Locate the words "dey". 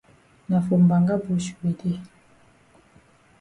1.79-1.97